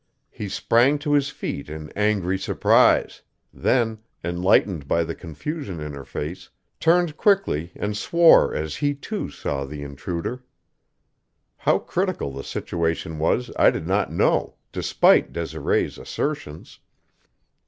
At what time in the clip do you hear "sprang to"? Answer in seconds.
0.49-1.13